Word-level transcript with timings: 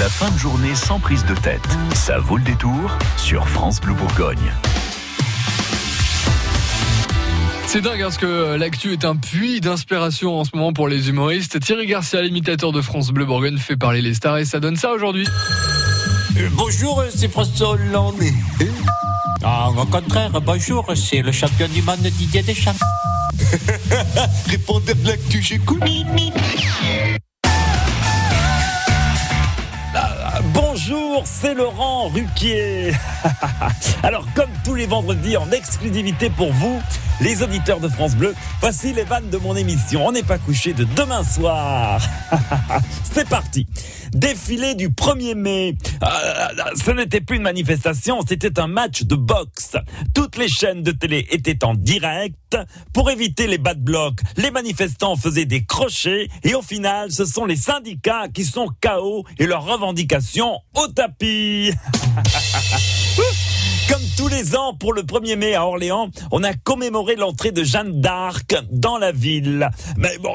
La 0.00 0.08
fin 0.08 0.28
de 0.28 0.38
journée 0.38 0.74
sans 0.74 0.98
prise 0.98 1.24
de 1.24 1.36
tête. 1.36 1.62
Ça 1.94 2.18
vaut 2.18 2.36
le 2.36 2.42
détour 2.42 2.98
sur 3.16 3.48
France 3.48 3.80
Bleu 3.80 3.94
Bourgogne. 3.94 4.52
C'est 7.68 7.80
dingue 7.80 8.00
parce 8.02 8.16
que 8.16 8.56
l'actu 8.56 8.92
est 8.92 9.04
un 9.04 9.14
puits 9.14 9.60
d'inspiration 9.60 10.40
en 10.40 10.44
ce 10.44 10.50
moment 10.54 10.72
pour 10.72 10.88
les 10.88 11.10
humoristes. 11.10 11.60
Thierry 11.60 11.86
Garcia, 11.86 12.22
l'imitateur 12.22 12.72
de 12.72 12.80
France 12.80 13.12
Bleu 13.12 13.24
Bourgogne, 13.24 13.56
fait 13.56 13.76
parler 13.76 14.02
les 14.02 14.14
stars 14.14 14.38
et 14.38 14.44
ça 14.44 14.58
donne 14.58 14.74
ça 14.74 14.90
aujourd'hui. 14.90 15.28
Euh, 16.38 16.48
bonjour, 16.54 17.04
c'est 17.14 17.28
François 17.28 17.70
Hollande. 17.70 18.16
Ah, 19.44 19.70
au 19.70 19.84
contraire, 19.86 20.40
bonjour, 20.40 20.84
c'est 20.96 21.22
le 21.22 21.30
champion 21.30 21.68
du 21.68 21.82
monde 21.82 22.00
Didier 22.00 22.42
Deschamps. 22.42 22.72
Répondez 24.48 24.92
à 24.92 25.08
l'actu, 25.08 25.40
j'écoute. 25.40 25.82
Bonjour, 30.74 31.22
c'est 31.24 31.54
Laurent 31.54 32.08
Ruquier. 32.08 32.90
Alors, 34.02 34.26
comme 34.34 34.50
tous 34.64 34.74
les 34.74 34.86
vendredis, 34.86 35.36
en 35.36 35.48
exclusivité 35.52 36.30
pour 36.30 36.52
vous, 36.52 36.82
les 37.20 37.42
auditeurs 37.42 37.80
de 37.80 37.88
France 37.88 38.16
Bleu, 38.16 38.34
voici 38.60 38.92
les 38.92 39.04
vannes 39.04 39.30
de 39.30 39.36
mon 39.38 39.56
émission. 39.56 40.06
On 40.06 40.12
n'est 40.12 40.22
pas 40.22 40.38
couché 40.38 40.72
de 40.72 40.84
demain 40.96 41.24
soir. 41.24 42.00
c'est 43.12 43.28
parti. 43.28 43.66
Défilé 44.12 44.74
du 44.74 44.90
1er 44.90 45.34
mai. 45.34 45.74
Euh, 46.02 46.06
ce 46.76 46.90
n'était 46.90 47.20
plus 47.20 47.36
une 47.36 47.42
manifestation, 47.42 48.20
c'était 48.26 48.58
un 48.60 48.66
match 48.66 49.02
de 49.02 49.16
boxe. 49.16 49.76
Toutes 50.14 50.36
les 50.36 50.48
chaînes 50.48 50.82
de 50.82 50.92
télé 50.92 51.26
étaient 51.30 51.64
en 51.64 51.74
direct. 51.74 52.56
Pour 52.92 53.10
éviter 53.10 53.46
les 53.46 53.58
bad 53.58 53.82
blocs, 53.82 54.20
les 54.36 54.50
manifestants 54.50 55.16
faisaient 55.16 55.46
des 55.46 55.64
crochets 55.64 56.28
et 56.42 56.54
au 56.54 56.62
final, 56.62 57.10
ce 57.10 57.24
sont 57.24 57.44
les 57.44 57.56
syndicats 57.56 58.28
qui 58.32 58.44
sont 58.44 58.68
KO 58.80 59.24
et 59.38 59.46
leurs 59.46 59.64
revendications 59.64 60.60
au 60.74 60.86
tapis. 60.88 61.72
Comme 63.88 64.02
tous 64.16 64.28
les 64.28 64.56
ans, 64.56 64.74
pour 64.74 64.92
le 64.92 65.02
1er 65.02 65.36
mai 65.36 65.54
à 65.54 65.66
Orléans, 65.66 66.08
on 66.30 66.42
a 66.42 66.54
commémoré 66.54 67.16
l'entrée 67.16 67.52
de 67.52 67.62
Jeanne 67.62 68.00
d'Arc 68.00 68.54
dans 68.70 68.98
la 68.98 69.12
ville. 69.12 69.68
Mais 69.96 70.18
bon, 70.18 70.34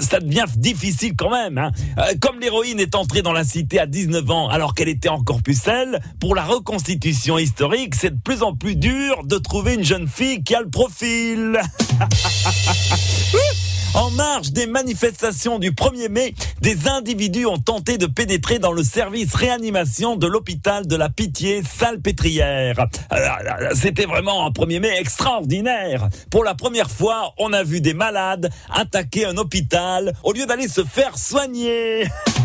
ça 0.00 0.20
devient 0.20 0.44
difficile 0.56 1.14
quand 1.16 1.30
même. 1.30 1.58
Hein. 1.58 1.72
Euh, 1.98 2.14
comme 2.20 2.40
l'héroïne 2.40 2.80
est 2.80 2.94
entrée 2.94 3.22
dans 3.22 3.32
la 3.32 3.44
cité 3.44 3.80
à 3.80 3.86
19 3.86 4.30
ans 4.30 4.48
alors 4.48 4.74
qu'elle 4.74 4.88
était 4.88 5.08
encore 5.08 5.42
pucelle, 5.42 6.00
pour 6.20 6.34
la 6.34 6.44
reconstitution 6.44 7.38
historique, 7.38 7.94
c'est 7.94 8.10
de 8.10 8.20
plus 8.20 8.42
en 8.42 8.54
plus 8.54 8.76
dur 8.76 9.24
de 9.24 9.38
trouver 9.38 9.74
une 9.74 9.84
jeune 9.84 10.08
fille 10.08 10.42
qui 10.42 10.54
a 10.54 10.60
le 10.60 10.70
profil. 10.70 11.60
En 13.96 14.10
marge 14.10 14.52
des 14.52 14.66
manifestations 14.66 15.58
du 15.58 15.70
1er 15.70 16.10
mai, 16.10 16.34
des 16.60 16.86
individus 16.86 17.46
ont 17.46 17.56
tenté 17.56 17.96
de 17.96 18.04
pénétrer 18.04 18.58
dans 18.58 18.72
le 18.72 18.84
service 18.84 19.34
réanimation 19.34 20.16
de 20.16 20.26
l'hôpital 20.26 20.86
de 20.86 20.96
la 20.96 21.08
Pitié 21.08 21.62
Salpêtrière. 21.62 22.88
C'était 23.72 24.04
vraiment 24.04 24.46
un 24.46 24.50
1er 24.50 24.80
mai 24.80 25.00
extraordinaire. 25.00 26.10
Pour 26.30 26.44
la 26.44 26.54
première 26.54 26.90
fois, 26.90 27.32
on 27.38 27.54
a 27.54 27.62
vu 27.62 27.80
des 27.80 27.94
malades 27.94 28.50
attaquer 28.70 29.24
un 29.24 29.38
hôpital 29.38 30.12
au 30.24 30.34
lieu 30.34 30.44
d'aller 30.44 30.68
se 30.68 30.84
faire 30.84 31.16
soigner. 31.16 32.06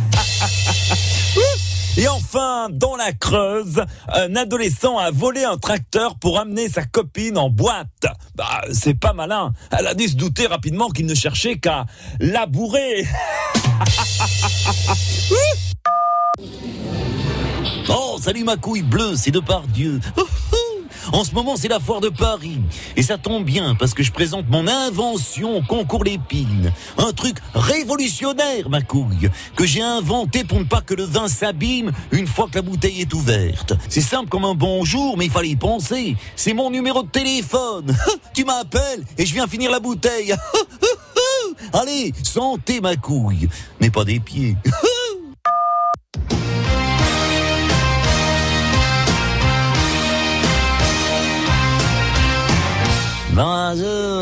Enfin, 2.34 2.70
dans 2.72 2.96
la 2.96 3.12
Creuse, 3.12 3.84
un 4.08 4.38
adolescent 4.38 4.98
a 4.98 5.12
volé 5.12 5.44
un 5.44 5.58
tracteur 5.58 6.18
pour 6.18 6.40
amener 6.40 6.70
sa 6.70 6.86
copine 6.86 7.38
en 7.38 7.50
boîte. 7.50 8.06
Bah, 8.36 8.62
c'est 8.72 8.94
pas 8.94 9.12
malin. 9.12 9.52
Elle 9.78 9.86
a 9.86 9.94
dû 9.94 10.08
se 10.08 10.16
douter 10.16 10.48
rapidement 10.48 10.88
qu'il 10.92 11.08
ne 11.08 11.14
cherchait 11.14 11.58
qu'à 11.58 11.86
labourer. 12.22 13.06
oh, 17.90 18.18
salut 18.22 18.46
ma 18.46 18.56
couille 18.56 18.84
bleue, 18.84 19.18
c'est 19.18 19.32
de 19.32 19.42
par 19.42 19.64
Dieu. 19.64 20.00
En 21.12 21.24
ce 21.24 21.34
moment, 21.34 21.56
c'est 21.56 21.68
la 21.68 21.80
foire 21.80 22.02
de 22.02 22.10
Paris. 22.10 22.60
Et 22.96 23.04
ça 23.04 23.18
tombe 23.18 23.44
bien 23.44 23.76
parce 23.76 23.94
que 23.94 24.03
je 24.03 24.12
présente 24.12 24.50
mon 24.50 24.68
invention 24.68 25.58
au 25.58 25.62
concours 25.62 26.03
l'épine. 26.03 26.72
Un 26.98 27.12
truc 27.12 27.38
révolutionnaire, 27.53 28.70
ma 28.70 28.81
couille, 28.81 29.30
que 29.56 29.66
j'ai 29.66 29.81
inventé 29.81 30.44
pour 30.44 30.59
ne 30.59 30.66
pas 30.66 30.81
que 30.81 30.94
le 30.94 31.03
vin 31.03 31.28
s'abîme 31.28 31.92
une 32.12 32.28
fois 32.28 32.48
que 32.50 32.56
la 32.56 32.62
bouteille 32.62 33.02
est 33.02 33.14
ouverte. 33.14 33.74
C'est 33.90 34.02
simple 34.02 34.30
comme 34.30 34.46
un 34.46 34.56
bonjour, 34.56 35.18
mais 35.18 35.25
il 35.25 35.31
fallait 35.31 35.50
y 35.50 35.56
penser. 35.56 36.16
C'est 36.36 36.53
mon 36.53 36.70
numéro 36.70 37.04
de 37.04 37.09
téléphone. 37.09 37.96
tu 38.34 38.46
m'appelles 38.46 39.04
et 39.18 39.25
je 39.25 39.34
viens 39.34 39.48
finir 39.48 39.72
la 39.72 39.80
bouteille. 39.80 40.36
Allez, 41.74 42.14
santé, 42.24 42.81
ma 42.81 42.96
couille. 42.96 43.50
Mais 43.80 43.90
pas 43.90 44.04
des 44.04 44.20
pieds. 44.20 44.56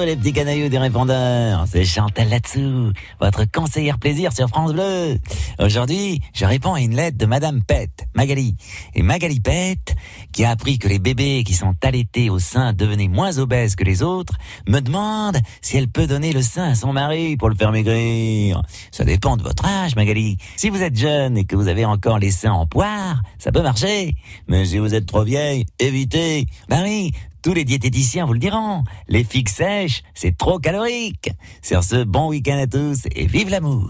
les 0.09 0.15
petits 0.15 0.33
canailloux 0.33 0.69
des 0.69 0.79
répondeurs, 0.79 1.65
c'est 1.67 1.85
Chantal 1.85 2.29
Latsou, 2.29 2.93
votre 3.21 3.45
conseillère 3.45 3.99
plaisir 3.99 4.33
sur 4.33 4.47
France 4.47 4.73
Bleu. 4.73 5.19
Aujourd'hui, 5.59 6.19
je 6.33 6.45
réponds 6.45 6.73
à 6.73 6.81
une 6.81 6.95
lettre 6.95 7.19
de 7.19 7.27
Madame 7.27 7.61
Pette, 7.61 8.07
Magali. 8.15 8.55
Et 8.95 9.03
Magali 9.03 9.39
Pette, 9.39 9.95
qui 10.31 10.45
a 10.45 10.49
appris 10.49 10.79
que 10.79 10.87
les 10.87 10.97
bébés 10.97 11.43
qui 11.45 11.53
sont 11.53 11.75
allaités 11.83 12.31
au 12.31 12.39
sein 12.39 12.73
devenaient 12.73 13.07
moins 13.07 13.37
obèses 13.37 13.75
que 13.75 13.83
les 13.83 14.01
autres, 14.01 14.33
me 14.67 14.79
demande 14.79 15.37
si 15.61 15.77
elle 15.77 15.89
peut 15.89 16.07
donner 16.07 16.33
le 16.33 16.41
sein 16.41 16.71
à 16.71 16.75
son 16.75 16.91
mari 16.91 17.37
pour 17.37 17.49
le 17.49 17.55
faire 17.55 17.71
maigrir. 17.71 18.63
Ça 18.89 19.03
dépend 19.03 19.37
de 19.37 19.43
votre 19.43 19.63
âge, 19.63 19.95
Magali. 19.95 20.37
Si 20.55 20.71
vous 20.71 20.81
êtes 20.81 20.97
jeune 20.97 21.37
et 21.37 21.45
que 21.45 21.55
vous 21.55 21.67
avez 21.67 21.85
encore 21.85 22.17
les 22.17 22.31
seins 22.31 22.53
en 22.53 22.65
poire, 22.65 23.21
ça 23.37 23.51
peut 23.51 23.61
marcher. 23.61 24.15
Mais 24.47 24.65
si 24.65 24.79
vous 24.79 24.95
êtes 24.95 25.05
trop 25.05 25.23
vieille, 25.23 25.67
évitez. 25.77 26.47
Marie, 26.67 27.11
tous 27.41 27.53
les 27.53 27.63
diététiciens 27.63 28.25
vous 28.25 28.33
le 28.33 28.39
diront. 28.39 28.83
Les 29.07 29.23
figues 29.23 29.49
sèches, 29.49 30.03
c'est 30.13 30.37
trop 30.37 30.59
calorique. 30.59 31.29
Sur 31.61 31.83
ce, 31.83 32.03
bon 32.03 32.29
week-end 32.29 32.57
à 32.57 32.67
tous 32.67 33.07
et 33.15 33.25
vive 33.25 33.49
l'amour. 33.49 33.89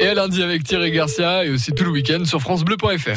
Et 0.00 0.06
à 0.06 0.14
lundi 0.14 0.42
avec 0.42 0.64
Thierry 0.64 0.92
Garcia 0.92 1.44
et 1.44 1.50
aussi 1.50 1.72
tout 1.72 1.84
le 1.84 1.90
week-end 1.90 2.24
sur 2.24 2.40
FranceBleu.fr. 2.40 3.16